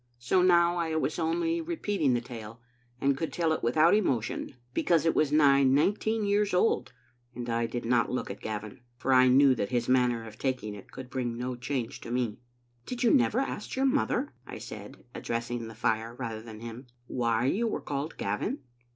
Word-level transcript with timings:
So 0.17 0.41
now 0.41 0.77
I 0.77 0.95
was 0.95 1.19
only 1.19 1.61
repeating 1.61 2.15
the 2.15 2.21
tale, 2.21 2.59
and 2.99 3.13
I 3.13 3.15
could 3.15 3.31
tell 3.31 3.53
it 3.53 3.61
without 3.61 3.93
emotion, 3.93 4.55
because 4.73 5.05
it 5.05 5.13
was 5.13 5.31
nigh 5.31 5.61
nineteen 5.63 6.25
years 6.25 6.55
old; 6.55 6.91
and 7.35 7.47
I 7.47 7.67
did 7.67 7.85
not 7.85 8.11
look 8.11 8.31
at 8.31 8.41
Gavin, 8.41 8.79
for 8.97 9.13
I 9.13 9.27
knew 9.27 9.53
that 9.53 9.69
his 9.69 9.87
manner 9.87 10.25
of 10.25 10.39
taking 10.39 10.73
it 10.73 10.89
could 10.91 11.11
bring 11.11 11.37
no 11.37 11.55
change 11.55 12.01
to 12.01 12.09
me. 12.09 12.39
"Did 12.87 13.03
you 13.03 13.11
never 13.11 13.37
ask 13.39 13.75
your 13.75 13.85
mother," 13.85 14.33
I 14.47 14.57
said, 14.57 14.97
addressing 15.13 15.67
the 15.67 15.75
fire 15.75 16.15
rather 16.15 16.41
than 16.41 16.61
him," 16.61 16.87
why 17.05 17.45
you 17.45 17.67
were 17.67 17.79
called 17.79 18.17
Gavin?" 18.17 18.61